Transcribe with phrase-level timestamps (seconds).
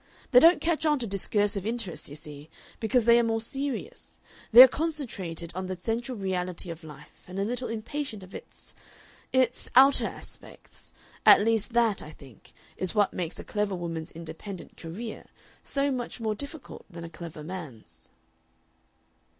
[0.31, 4.19] They don't catch on to discursive interests, you see, because they are more serious,
[4.51, 8.73] they are concentrated on the central reality of life, and a little impatient of its
[9.31, 10.91] its outer aspects.
[11.23, 15.25] At least that, I think, is what makes a clever woman's independent career
[15.61, 18.09] so much more difficult than a clever man's."